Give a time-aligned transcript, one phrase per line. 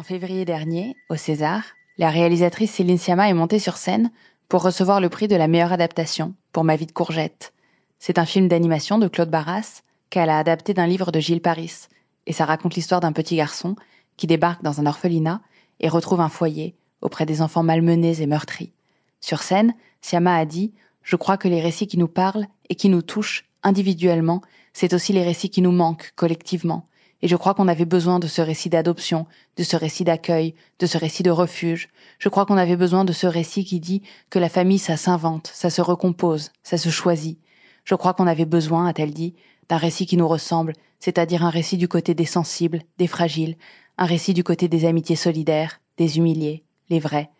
[0.00, 1.62] En février dernier, au César,
[1.98, 4.10] la réalisatrice Céline Sciamma est montée sur scène
[4.48, 7.52] pour recevoir le prix de la meilleure adaptation pour Ma vie de courgette.
[7.98, 11.86] C'est un film d'animation de Claude Barras qu'elle a adapté d'un livre de Gilles Paris,
[12.24, 13.76] et ça raconte l'histoire d'un petit garçon
[14.16, 15.42] qui débarque dans un orphelinat
[15.80, 18.72] et retrouve un foyer auprès des enfants malmenés et meurtris.
[19.20, 20.72] Sur scène, Siama a dit
[21.02, 24.40] Je crois que les récits qui nous parlent et qui nous touchent individuellement,
[24.72, 26.86] c'est aussi les récits qui nous manquent collectivement.
[27.22, 29.26] Et je crois qu'on avait besoin de ce récit d'adoption,
[29.56, 31.88] de ce récit d'accueil, de ce récit de refuge.
[32.18, 35.50] Je crois qu'on avait besoin de ce récit qui dit que la famille, ça s'invente,
[35.52, 37.38] ça se recompose, ça se choisit.
[37.84, 39.34] Je crois qu'on avait besoin, a-t-elle dit,
[39.68, 43.56] d'un récit qui nous ressemble, c'est-à-dire un récit du côté des sensibles, des fragiles,
[43.98, 47.30] un récit du côté des amitiés solidaires, des humiliés, les vrais.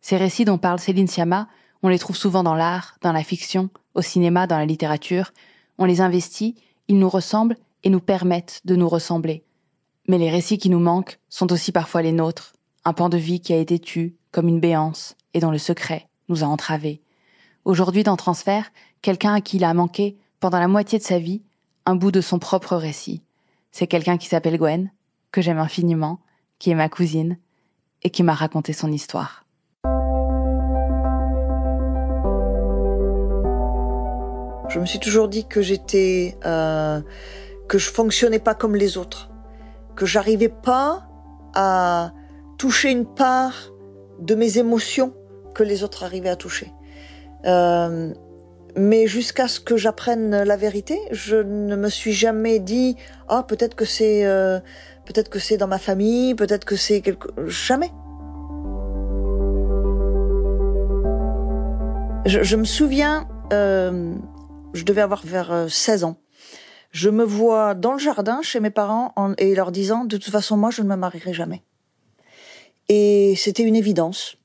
[0.00, 1.48] Ces récits dont parle Céline Sciamma,
[1.82, 5.32] on les trouve souvent dans l'art, dans la fiction, au cinéma, dans la littérature.
[5.78, 6.56] On les investit,
[6.88, 7.56] ils nous ressemblent
[7.88, 9.44] et nous permettent de nous ressembler.
[10.08, 12.52] Mais les récits qui nous manquent sont aussi parfois les nôtres,
[12.84, 16.06] un pan de vie qui a été tu, comme une béance, et dont le secret
[16.28, 17.00] nous a entravés.
[17.64, 21.40] Aujourd'hui, dans Transfert, quelqu'un à qui il a manqué, pendant la moitié de sa vie,
[21.86, 23.22] un bout de son propre récit.
[23.72, 24.90] C'est quelqu'un qui s'appelle Gwen,
[25.32, 26.20] que j'aime infiniment,
[26.58, 27.38] qui est ma cousine,
[28.02, 29.46] et qui m'a raconté son histoire.
[34.68, 37.00] Je me suis toujours dit que j'étais, euh,
[37.68, 39.30] que je fonctionnais pas comme les autres,
[39.94, 41.08] que j'arrivais pas
[41.54, 42.12] à
[42.58, 43.72] toucher une part
[44.20, 45.14] de mes émotions
[45.54, 46.72] que les autres arrivaient à toucher.
[47.44, 48.12] Euh,
[48.76, 52.96] mais jusqu'à ce que j'apprenne la vérité, je ne me suis jamais dit
[53.28, 54.60] ah peut-être que c'est euh,
[55.04, 57.90] peut-être que c'est dans ma famille, peut-être que c'est quelque jamais.
[62.26, 64.14] Je, je me souviens euh,
[64.74, 66.16] je devais avoir vers 16 euh, ans.
[66.90, 70.56] Je me vois dans le jardin chez mes parents et leur disant de toute façon
[70.56, 71.62] moi je ne me marierai jamais.
[72.88, 74.36] Et c'était une évidence.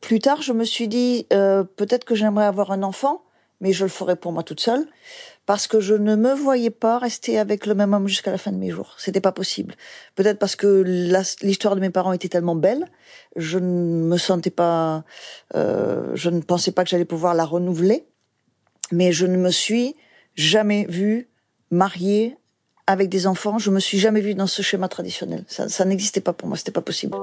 [0.00, 3.22] Plus tard, je me suis dit euh, peut-être que j'aimerais avoir un enfant,
[3.60, 4.86] mais je le ferai pour moi toute seule
[5.46, 8.52] parce que je ne me voyais pas rester avec le même homme jusqu'à la fin
[8.52, 8.94] de mes jours.
[8.98, 9.74] C'était pas possible.
[10.16, 10.82] Peut-être parce que
[11.42, 12.86] l'histoire de mes parents était tellement belle,
[13.36, 15.04] je ne me sentais pas,
[15.54, 18.06] euh, je ne pensais pas que j'allais pouvoir la renouveler
[18.92, 19.96] mais je ne me suis
[20.34, 21.28] jamais vue
[21.70, 22.36] mariée
[22.86, 23.58] avec des enfants.
[23.58, 25.44] Je me suis jamais vue dans ce schéma traditionnel.
[25.48, 27.16] Ça, n'existait pas pour moi, c'était pas possible.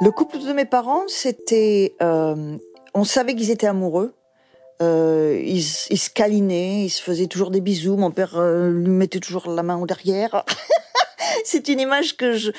[0.00, 2.56] Le couple de mes parents, c'était, euh,
[2.94, 4.14] on savait qu'ils étaient amoureux.
[4.80, 7.96] Euh, ils, ils, se câlinaient, ils se faisaient toujours des bisous.
[7.96, 10.44] Mon père euh, lui mettait toujours la main au derrière.
[11.44, 12.50] c'est une image que je,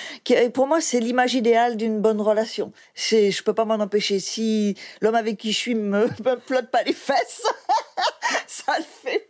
[0.50, 2.72] pour moi, c'est l'image idéale d'une bonne relation.
[2.95, 4.19] C'est, je peux pas m'en empêcher.
[4.19, 7.44] Si l'homme avec qui je suis me, me plotte pas les fesses,
[8.47, 9.28] ça le fait